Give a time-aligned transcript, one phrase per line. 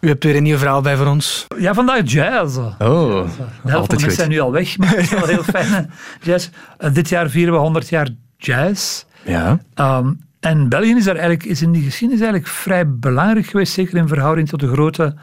[0.00, 1.46] U hebt weer een nieuw verhaal bij voor ons.
[1.58, 2.56] Ja, vandaag jazz.
[2.56, 3.28] Oh,
[3.62, 5.88] De helft van zijn nu al weg, maar het is wel heel fijne
[6.22, 6.48] jazz.
[6.78, 9.04] Eh, dit jaar vieren we 100 jaar jazz.
[9.24, 9.58] Ja.
[9.74, 13.96] Ehm, en België is, daar eigenlijk, is in die geschiedenis eigenlijk vrij belangrijk geweest, zeker
[13.96, 15.14] in verhouding tot de grootte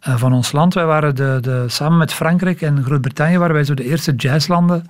[0.00, 0.74] eh, van ons land.
[0.74, 4.86] Wij waren de, de, samen met Frankrijk en Groot-Brittannië waren wij zo de eerste jazzlanden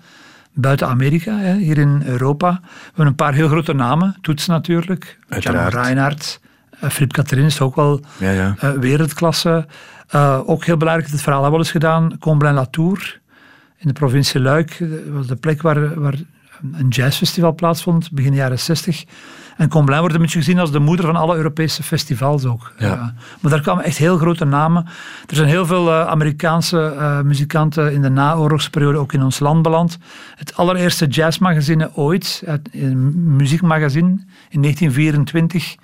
[0.53, 2.61] buiten Amerika, hè, hier in Europa.
[2.63, 5.75] We hebben een paar heel grote namen, Toets natuurlijk, Jan Uiteraard.
[5.75, 6.41] Reinhardt,
[6.83, 8.55] uh, Philippe Catherine is ook wel Ja, ja.
[8.59, 9.67] eh, wereldklasse.
[10.09, 13.21] Eh, ook heel belangrijk, het verhaal hebben we al eens gedaan, Comblain-Latour
[13.77, 14.77] in de provincie Luik.
[14.79, 16.15] Dat was de plek waar, waar
[16.73, 19.05] een jazzfestival plaatsvond, begin jaren 60.
[19.57, 22.73] En Comblain wordt een beetje gezien als de moeder van alle Europese festivals ook.
[22.79, 22.93] Ja.
[22.93, 23.01] Eh,
[23.41, 24.85] maar daar kwamen echt heel grote namen.
[25.27, 29.63] Er zijn heel veel eh, Amerikaanse eh, muzikanten in de naoorlogsperiode ook in ons land
[29.63, 29.99] beland.
[30.37, 34.09] Het allereerste jazzmagazine ooit, het, een muziekmagazine
[34.49, 35.75] in 1924,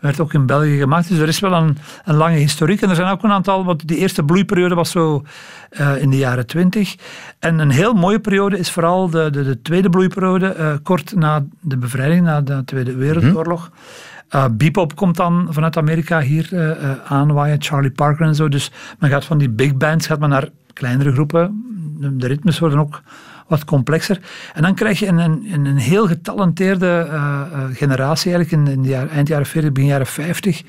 [0.00, 1.08] werd ook in België gemaakt.
[1.08, 2.82] Dus er is wel een, een lange historiek.
[2.82, 5.24] En er zijn ook een aantal, want die eerste bloeiperiode was zo
[5.70, 6.96] eh, in de jaren twintig.
[7.38, 11.44] En een heel mooie periode is vooral de, de, de tweede bloeiperiode, eh, kort na
[11.60, 13.70] de bevrijding, na de Tweede Wereldoorlog.
[14.28, 18.48] Eh, bebop komt dan vanuit Amerika hier eh, aanwaaien, Charlie Parker en zo.
[18.48, 21.64] Dus men gaat van die big bands gaat men naar kleinere groepen.
[22.12, 23.02] De ritmes worden ook
[23.48, 24.20] wat complexer.
[24.54, 28.82] En dan krijg je een, een, een heel getalenteerde eh, eh, generatie eigenlijk in, in
[28.82, 30.62] de jaar, eind jaren 40, begin jaren 50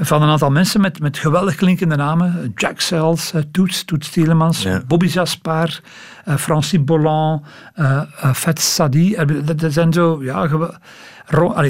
[0.00, 2.52] van een aantal mensen met, met geweldig klinkende namen.
[2.54, 4.82] Jack Sells, eh, Toets, Toets Tielemans, Ja.
[4.86, 7.42] Bobby Jaspar, eh, Francis Bolland,
[7.74, 9.14] eh eh, Fat Sadi.
[9.14, 9.26] Eh,
[9.56, 10.48] Dat, zijn zo, ja,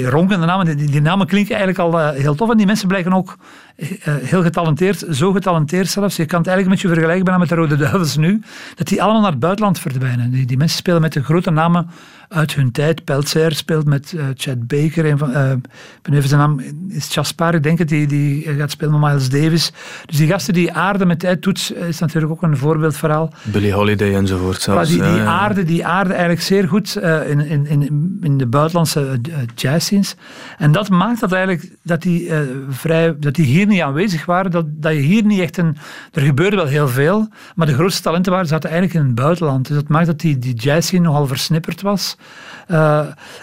[0.09, 0.77] ronkende namen.
[0.77, 2.49] Die, die- namen klinken eigenlijk al eh, heel tof.
[2.51, 3.37] En die mensen blijken ook
[3.75, 6.15] eh, heel getalenteerd, zo getalenteerd zelfs.
[6.15, 8.41] Je kan het eigenlijk met je vergelijken bijna met de Rode Duivels nu.
[8.75, 10.31] Dat die allemaal naar het buitenland verdwijnen.
[10.31, 11.89] Die, mensen spelen met de grote namen
[12.29, 13.03] uit hun tijd.
[13.03, 15.05] Peltzer speelt met eh, Chad Baker.
[15.05, 18.41] Een van, eh, ik ben even zijn naam, is Jaspar, ik denk het, die, die
[18.57, 19.71] gaat spelen met Miles Davis.
[20.05, 23.33] Dus die gasten die aarden met tijd toets, eh, is natuurlijk ook een voorbeeldverhaal.
[23.43, 24.89] Billie Holiday enzovoort Zelfs.
[24.89, 25.25] die, die, Ja, ja.
[25.25, 30.15] aarde, die aarde eigenlijk zeer goed eh, in, in, in, in de buitenlandse uh, jazzscenes.
[30.57, 32.31] En dat maakt dat eigenlijk dat die,
[32.69, 34.51] vrij, dat die hier niet aanwezig waren.
[34.51, 35.77] Dat, dat je hier niet echt een...
[36.11, 39.67] Er gebeurde wel heel veel, maar de grootste talenten waren, zaten eigenlijk in het buitenland.
[39.67, 42.17] Dus dat maakt dat die, die jazzscene nogal versnipperd was.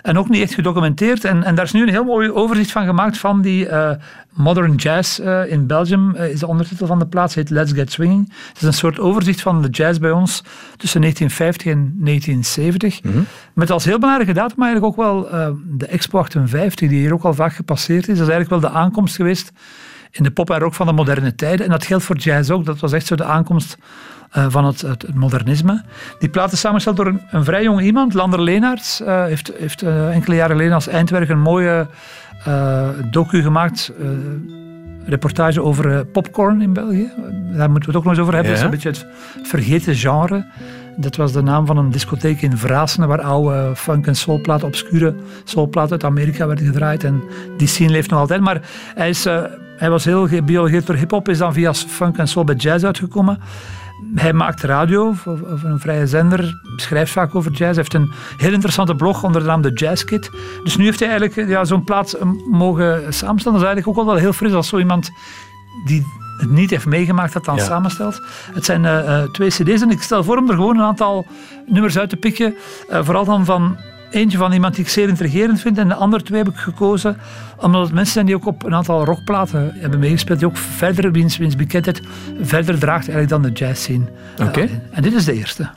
[0.03, 1.25] En ook niet echt gedocumenteerd.
[1.25, 3.69] En, en daar is nu een heel mooi overzicht van gemaakt van die
[4.33, 5.19] modern jazz
[5.49, 6.15] in Belgium.
[6.15, 8.33] is de ondertitel van de plaats, heet Let's Get Swinging.
[8.49, 10.43] Het is een soort overzicht van de jazz bij ons
[10.87, 13.01] tussen 1950 en 1970.
[13.55, 17.25] Met als heel belangrijke datum eigenlijk ook wel eh, de Expo 58, die hier ook
[17.25, 18.19] al vaak gepasseerd is.
[18.19, 19.53] Dat is eigenlijk wel de aankomst geweest
[20.11, 21.65] in de pop en rock van de moderne tijden.
[21.65, 22.65] En dat geldt voor jazz ook.
[22.65, 23.79] Dat was echt zo de aankomst
[24.31, 25.85] eh, van het, het, modernisme.
[26.19, 29.01] Die plaat is samengesteld door een, een vrij jong iemand, Lander Leenaerts.
[29.01, 31.87] eh, heeft heeft enkele jaren geleden als eindwerk een mooie
[33.11, 33.93] docu gemaakt.
[35.07, 37.11] Reportage over eh, popcorn in België.
[37.57, 38.53] Daar moeten we het ook nog eens over hebben.
[38.53, 38.63] Ja.
[38.63, 40.45] Dat is een beetje het vergeten genre.
[40.97, 45.15] Dat was de naam van een discotheek in Vraasen, waar oude funk- en soulplaten, obscure
[45.45, 47.05] soulplaten uit Amerika werden gedraaid.
[47.05, 47.23] En
[47.57, 48.41] die scene leeft nog altijd.
[48.41, 48.61] Maar
[48.95, 49.43] hij, is, eh,
[49.77, 53.41] hij was heel gebiologeerd door hip-hop, is dan via funk en soul bij jazz uitgekomen.
[54.15, 57.61] Hij maakt radio voor, voor een vrije zender, schrijft vaak over jazz.
[57.61, 60.31] Hij heeft een heel interessante blog onder de naam The Jazz Kit.
[60.65, 63.59] Dus nu heeft hij eigenlijk ja, zo'n plaats eh, mogen samenstellen.
[63.59, 65.11] Dat is eigenlijk ook wel heel fris als zo iemand
[65.87, 66.03] die
[66.39, 67.65] het niet heeft meegemaakt dat dan Ja.
[67.65, 68.21] samenstelt.
[68.53, 71.27] Het zijn eh, eh, twee cd's en ik stel voor om er gewoon een aantal
[71.67, 72.55] nummers uit te pikken.
[72.89, 73.77] Vooral dan van
[74.11, 77.17] eentje van iemand die ik zeer intrigerend vind en de andere twee heb ik gekozen
[77.61, 81.13] omdat het mensen zijn die ook op een aantal rockplaten hebben meegespeeld die ook verder,
[81.13, 82.01] wiens, wiens bekendheid
[82.41, 84.05] verder draagt eigenlijk dan de jazz scene.
[84.39, 84.69] Eh, Oké.
[84.91, 85.69] en dit is de eerste.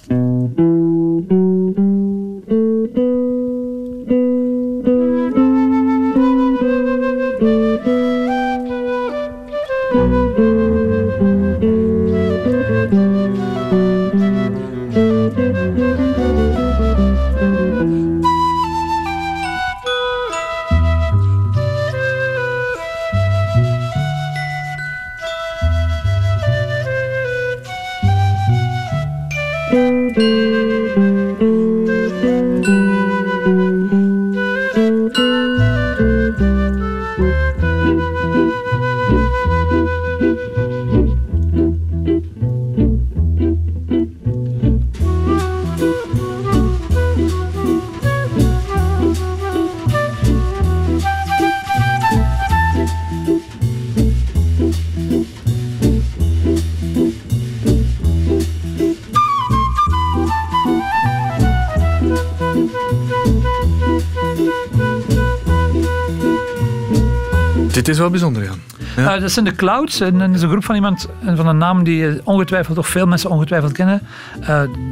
[67.89, 68.59] Is wel bijzonder, Jan.
[68.95, 69.15] Ja.
[69.15, 69.99] Uh, dat zijn de Clouds.
[69.99, 73.29] En dat is een groep van iemand, van een naam die ongetwijfeld, of veel mensen
[73.29, 74.01] ongetwijfeld kennen.
[74.41, 74.47] Uh,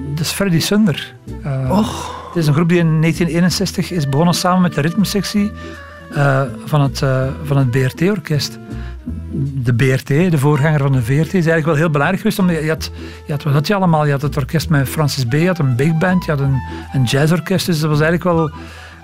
[0.10, 1.14] dat is Freddy Sunder.
[1.46, 2.16] Uh, Och.
[2.28, 5.52] Het is een groep die in 1961 is begonnen samen met de ritmesectie
[6.66, 7.04] van het,
[7.44, 8.60] van het BRT-orkest
[9.64, 12.40] de BRT, de voorganger van de VRT, is eigenlijk wel heel belangrijk geweest.
[12.40, 12.92] Omdat je, had,
[13.26, 14.06] je had, wat had je allemaal?
[14.06, 16.62] Je had het orkest met Francis B., je had een big band, je had een,
[16.94, 17.66] een jazzorkest.
[17.66, 18.52] Dus dat was eigenlijk wel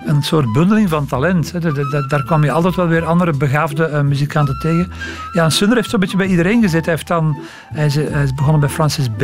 [0.04, 1.52] een soort bundeling van talent.
[1.52, 1.60] Hè.
[2.08, 4.92] Daar kwam je altijd wel weer andere begaafde uh, muzikanten tegen.
[5.32, 6.84] Ja, Sunder heeft zo'n beetje bij iedereen gezet.
[6.84, 7.38] Hij, heeft dan,
[7.72, 9.22] hij, is, is begonnen bij Francis B.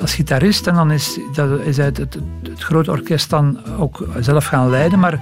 [0.00, 0.66] als gitarist.
[0.66, 2.18] En dan is, dat, is hij het,
[2.56, 4.98] grote orkest dan ook zelf gaan leiden.
[4.98, 5.20] Maar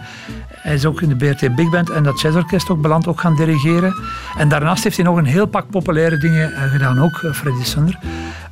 [0.48, 3.36] hij is ook in de BRT Big Band en dat jazzorkest ook beland, ook gaan
[3.36, 3.94] dirigeren.
[4.36, 7.98] En daarnaast heeft hij nog een heel pak populaire dingen uh, gedaan, ook Freddy Sunder.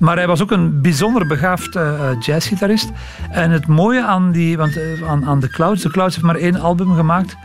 [0.01, 2.91] Maar hij was ook een bijzonder begaafd uh, jazzgitarist.
[3.31, 6.61] En het mooie aan, die, want, aan, aan The Clouds, The Clouds heeft maar één
[6.61, 7.37] album gemaakt,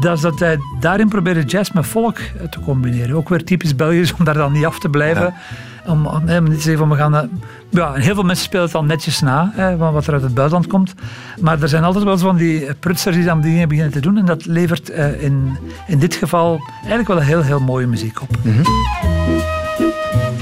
[0.00, 2.18] dat is dat hij daarin probeerde jazz met volk
[2.50, 3.16] te combineren.
[3.16, 5.22] Ook weer typisch Belgisch om daar dan niet af te blijven.
[5.22, 5.92] Ja.
[5.92, 7.30] Om, om, niet te zeggen van we gaan.
[7.68, 10.34] Ja, heel veel mensen spelen het al netjes na, hè, van wat er uit het
[10.34, 10.94] buitenland komt.
[11.40, 14.18] Maar er zijn altijd wel van die prutsers die dan dingen beginnen te doen.
[14.18, 14.88] En dat levert
[15.18, 18.28] in, in dit geval eigenlijk wel een heel, heel mooie muziek op.
[18.42, 20.33] Mm -hmm.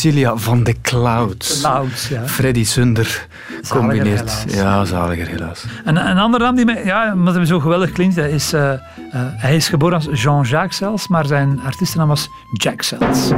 [0.00, 1.60] Cecilia van de Clouds.
[1.60, 2.26] Clouds, ja.
[2.26, 3.26] Freddy Sunder
[3.68, 4.44] combineert.
[4.48, 5.64] Ja, zaliger helaas.
[5.84, 8.76] En een andere naam die mij, ja, omdat hij zo geweldig klinkt, is, uh, uh,
[9.14, 13.30] hij is geboren als Jean-Jacques zelfs, maar zijn artiestennaam was Jack Sells.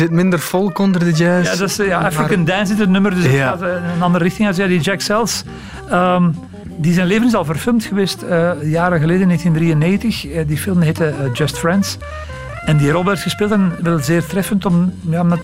[0.00, 1.50] Zit minder volk onder de jazz.
[1.50, 3.30] Ja, dat is, ja African Dance is het nummer, dus ja.
[3.30, 3.62] het gaat
[3.94, 5.44] een andere richting als ja, die Jack Sells.
[5.92, 6.34] Um,
[6.76, 10.26] die zijn leven is al verfilmd geweest uh, jaren geleden, 1993.
[10.26, 11.96] Uh, die film heette uh, Just Friends.
[12.64, 15.40] En die rol werd gespeeld en wel zeer treffend, om, ja, omdat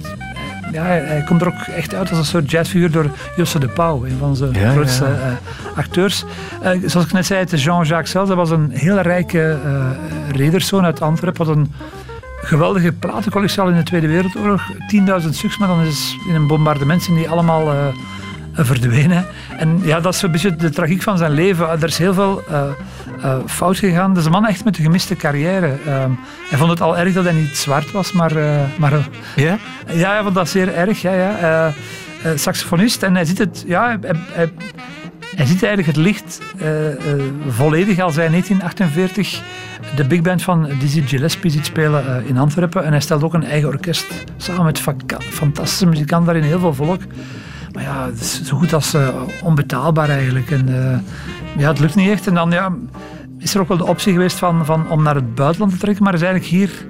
[0.72, 4.04] ja, hij komt er ook echt uit als een soort jazzfiguur door Josse de Pauw,
[4.04, 5.10] een van onze ja, grootste ja.
[5.10, 6.24] Uh, acteurs.
[6.62, 8.28] Uh, zoals ik net zei, het is Jean-Jacques Sells.
[8.28, 9.90] Dat was een heel rijke uh,
[10.30, 11.46] rederszoon uit Antwerpen.
[11.46, 11.72] Wat een
[12.46, 14.62] geweldige platencollectie al in de Tweede Wereldoorlog.
[15.22, 17.86] 10.000 stuks, maar dan is in een bombardement zijn die allemaal uh,
[18.52, 19.26] verdwenen.
[19.56, 21.68] En ja, dat is een beetje de tragiek van zijn leven.
[21.68, 22.62] Er is heel veel uh,
[23.24, 24.08] uh, fout gegaan.
[24.08, 25.66] Dat is een man echt met een gemiste carrière.
[25.66, 28.32] Um, hij vond het al erg dat hij niet zwart was, maar...
[28.78, 29.58] maar ja?
[29.92, 31.02] Ja, hij vond dat zeer erg.
[31.02, 31.72] Ja, ja.
[32.34, 33.02] saxofonist.
[33.02, 33.64] En hij ziet het...
[33.66, 33.98] Ja, hij,
[34.32, 34.52] hij,
[35.36, 36.40] hij ziet eigenlijk het licht
[37.48, 39.42] volledig als hij in 1948
[39.96, 42.84] de big band van Dizzy Gillespie ziet spelen uh, in Antwerpen.
[42.84, 44.80] En hij stelt ook een eigen orkest samen met
[45.30, 47.00] fantastische muzikanten daarin, heel veel volk.
[47.72, 48.96] Maar ja, is zo goed als
[49.42, 50.50] onbetaalbaar eigenlijk.
[50.50, 50.68] En
[51.56, 52.26] ja, het lukt niet echt.
[52.26, 52.72] En dan ja,
[53.38, 56.04] is er ook wel de optie geweest van, van, om naar het buitenland te trekken,
[56.04, 56.86] maar is eigenlijk hier,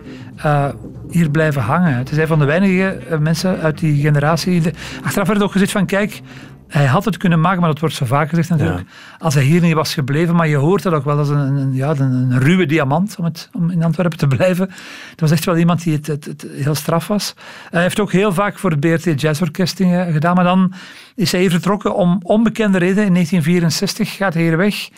[1.10, 1.96] hier blijven hangen.
[1.96, 4.62] Het is een van de weinige mensen uit die generatie.
[5.04, 6.20] Achteraf werd ook gezegd van kijk,
[6.68, 8.88] hij had het kunnen maken, maar dat wordt zo vaak gezegd natuurlijk.
[9.18, 11.74] Als hij hier niet was gebleven, maar je hoort dat ook wel als een, een,
[11.74, 14.66] ja, een, een ruwe diamant, om, het, om in Antwerpen te blijven.
[15.10, 17.34] Dat was echt wel iemand die het, het, het heel straf was.
[17.70, 19.76] Hij heeft ook heel vaak voor het BRT Jazzorkest
[20.10, 20.72] gedaan, maar dan
[21.14, 23.04] is hij hier vertrokken om onbekende reden.
[23.04, 24.88] In 1964 gaat hij hier weg.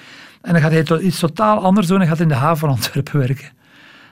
[0.42, 1.98] En dan gaat hij iets totaal anders doen.
[1.98, 3.57] Hij gaat in de haven van Antwerpen werken.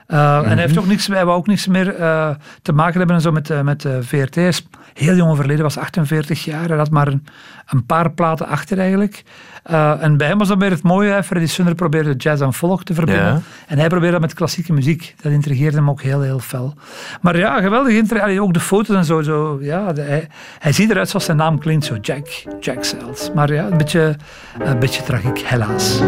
[0.07, 2.29] Uh, En hij heeft ook niks, hij wou ook niks meer uh,
[2.61, 4.35] te maken hebben zo met, uh, met VRT.
[4.35, 6.67] Hij is heel jong overleden, was 48 jaar.
[6.67, 7.25] Hij had maar een,
[7.65, 9.23] een paar platen achter eigenlijk.
[9.99, 11.11] en bij hem was dat weer het mooie.
[11.11, 11.23] Hè.
[11.23, 13.25] Freddy Sunder probeerde jazz en folk te verbinden.
[13.25, 13.41] Ja.
[13.67, 15.15] En hij probeerde dat met klassieke muziek.
[15.21, 16.73] Dat intrigeerde hem ook heel, heel fel.
[17.21, 18.21] Maar ja, geweldig.
[18.21, 19.21] Allee, ook de foto's en zo.
[19.21, 20.27] zo ja, de, hij,
[20.59, 21.85] hij, ziet eruit zoals zijn naam klinkt.
[21.85, 22.27] Zo Jack,
[22.59, 23.31] Jack Sells.
[23.33, 24.15] Maar ja, een beetje,
[24.59, 25.99] een beetje tragiek, helaas.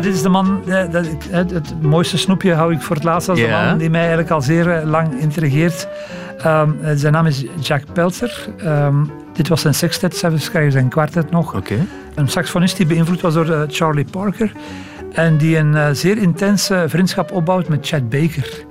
[0.00, 3.28] Dit is de man, eh, dat, het, het, mooiste snoepje hou ik voor het laatst
[3.28, 5.88] als de man die mij eigenlijk al zeer eh, lang intrigeert.
[6.46, 8.48] Um, zijn naam is Jack Pelzer.
[8.64, 11.54] Um, dit was zijn sextet, zelfs krijgen zijn kwartet nog.
[11.54, 11.86] Okay.
[12.14, 14.52] Een saxofonist die beïnvloed was door uh, Charlie Parker.
[15.12, 18.64] En die een uh, zeer intense vriendschap opbouwt met Chad Baker.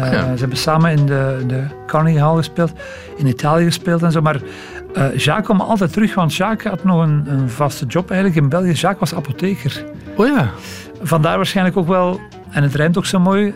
[0.00, 0.32] Uh, ja.
[0.32, 2.72] Ze hebben samen in de, de Carnegie Hall gespeeld,
[3.16, 4.20] in Italië gespeeld en zo.
[4.20, 4.40] Maar
[5.16, 8.72] Jacques kwam altijd terug, want Jacques had nog een, een, vaste job eigenlijk in België.
[8.72, 9.84] Jacques was apotheker.
[10.18, 10.50] Oh ja.
[11.02, 12.20] Vandaar waarschijnlijk ook wel,
[12.50, 13.54] en het rijmt ook zo mooi,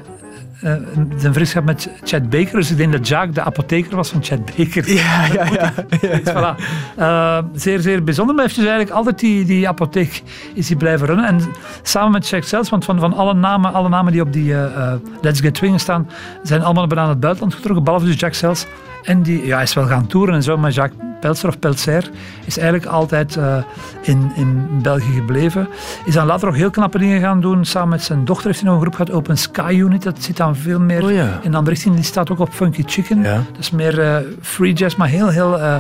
[0.65, 0.73] uh,
[1.17, 2.53] zijn vriendschap met Chad Baker.
[2.53, 4.93] Dus ik denk dat Jacques de apotheker was van Chad Baker.
[4.93, 5.73] Ja, ja, ja.
[6.09, 6.21] ja.
[6.21, 6.61] Voilà.
[6.99, 8.35] uh, zeer, zeer bijzonder.
[8.35, 10.23] Maar heeft dus eigenlijk altijd die, die apotheek
[10.55, 11.27] is hij blijven runnen.
[11.27, 11.41] En
[11.83, 14.93] samen met Jack zelfs, want van, van alle, namen, alle namen die op die uh,
[15.21, 16.09] Let's Get Swinging staan,
[16.43, 18.67] zijn allemaal naar het buitenland getrokken, behalve dus Jack zelfs.
[19.03, 22.11] En die ja, is wel gaan toeren en zo, maar Jacques Peltzer of Peltzer
[22.45, 23.57] is eigenlijk altijd uh,
[24.03, 25.69] in, in België gebleven.
[26.05, 27.65] Is dan later nog heel knappe dingen gaan doen.
[27.65, 30.03] Samen met zijn dochter heeft hij nog een groep gehad, Open Sky Unit.
[30.03, 31.41] Dat zit dan veel meer oh, ja.
[31.43, 31.95] in andere richting.
[31.95, 33.23] Die staat ook op Funky Chicken.
[33.23, 33.35] Ja.
[33.35, 35.77] Dat is meer uh, free jazz, maar heel, heel uh,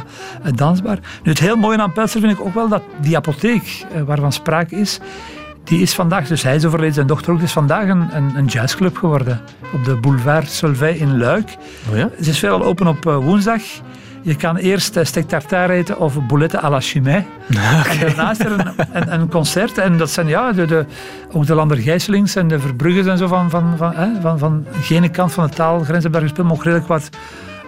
[0.55, 0.99] dansbaar.
[1.23, 4.76] Nu, het heel mooie aan Peltzer vind ik ook wel dat die apotheek waarvan sprake
[4.76, 5.00] is,
[5.64, 8.47] die is vandaag, dus hij is overleden, zijn dochter ook, is vandaag een, een, een
[8.47, 9.40] jazzclub geworden.
[9.73, 11.57] Op de boulevard Solvay in Luik.
[11.90, 12.11] Oh ja?
[12.21, 13.62] Ze is veelal open op uh, woensdag.
[14.23, 17.26] Je kan eerst uh, steak tartare eten of bouletten à la chimay.
[17.81, 17.99] Okay.
[17.99, 19.78] En daarnaast er een, een, een, concert.
[19.78, 20.87] En dat zijn ja, de, de,
[21.33, 24.66] ook de Lander Gijselings en de Verbrugges en zo van, van, van, hè, van, van
[24.81, 27.09] gene kant van de taalgrens hebben daar gespeeld, maar ook redelijk wat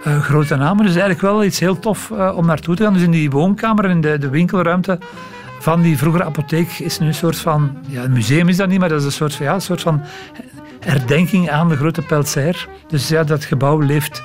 [0.06, 0.84] uh, grote namen.
[0.84, 2.92] Dus eigenlijk wel iets heel tof uh, om naartoe te gaan.
[2.92, 4.98] Dus in die woonkamer, in de, de winkelruimte
[5.64, 8.78] van die vroegere apotheek is nu een soort van, ja, een museum is dat niet,
[8.80, 10.02] maar dat is een soort van, ja, een soort van
[10.80, 12.68] herdenking aan de grote Peltzer.
[12.88, 14.22] Dus ja, dat gebouw leeft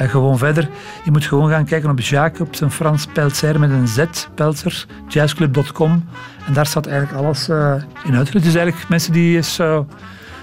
[0.00, 0.68] uh, gewoon verder.
[1.04, 6.04] Je moet gewoon gaan kijken op op zijn Frans Peltzer met een Z, Peltzer, jazzclub.com.
[6.46, 8.44] En daar staat eigenlijk alles uh, in uitgelegd.
[8.44, 9.78] Dus eigenlijk mensen die uh,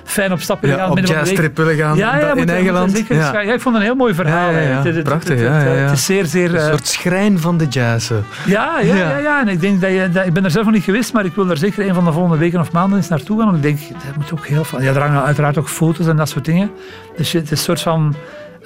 [0.10, 0.92] fijn op stap willen ja, gaan.
[0.92, 3.04] Op jazztrip willen gaan ja, ja, in eigen land.
[3.08, 3.42] Ja.
[3.42, 3.54] ja.
[3.54, 4.52] ik vond het een heel mooi verhaal.
[4.52, 6.56] Ja, ja, Prachtig, het, ja, ja, het, is zeer, zeer...
[6.56, 8.12] Een soort schrijn van de jazz.
[8.46, 9.18] Ja, ja, ja.
[9.18, 10.10] ja, En ik denk dat je...
[10.12, 12.06] Dat, ik ben er zelf nog niet geweest, maar ik wil er zeker een van
[12.06, 13.52] de volgende weken of maanden eens naartoe gaan.
[13.52, 14.82] Want ik denk, dat moet ook heel veel...
[14.82, 16.72] Ja, er hangen uiteraard ook foto's en dat soort dingen.
[17.18, 18.16] Dus het is een soort van...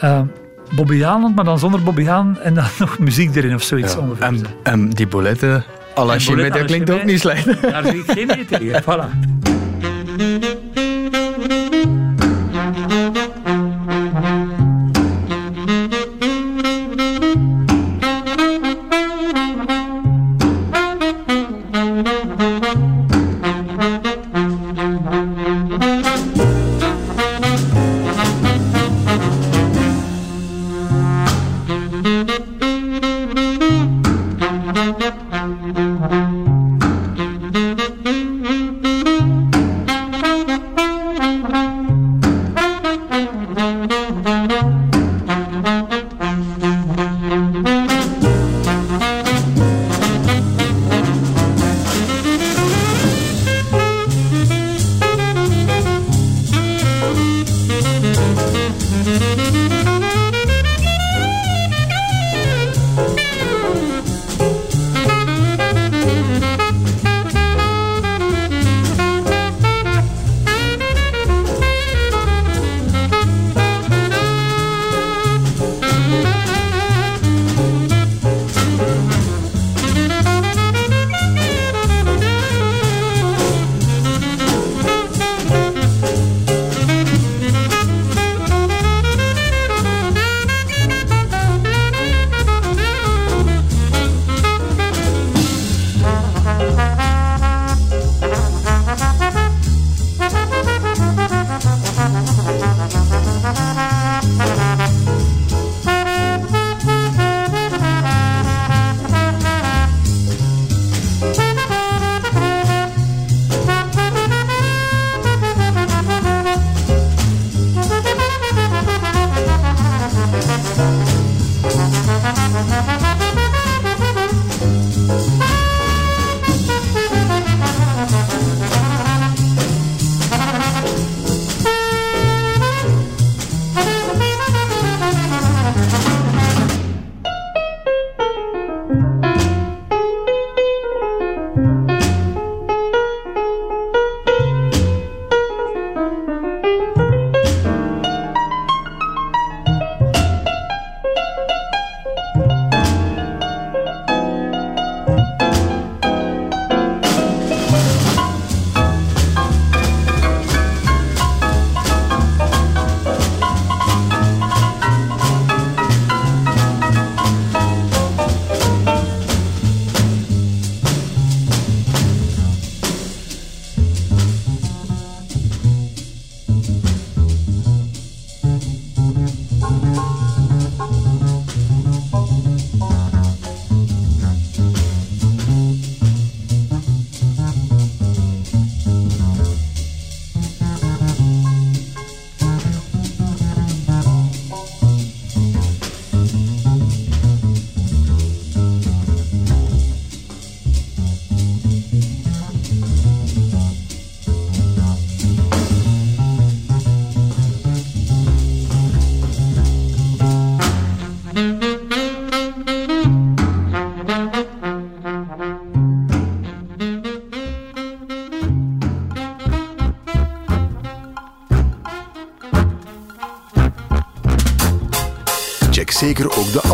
[0.03, 0.19] Uh,
[1.35, 3.99] maar dan zonder Bobby Haan en dan nog muziek erin of zoiets ja.
[3.99, 4.25] ongeveer.
[4.25, 5.63] En, en die boletten
[5.97, 6.17] à la
[6.49, 7.61] dat klinkt ook niet slecht.
[7.61, 8.83] Daar zeg ik geen nee tegen.
[8.87, 10.62] Voilà.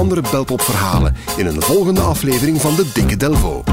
[0.10, 3.63] Andere belpopverhalen in een volgende aflevering van de Dikke Delvo.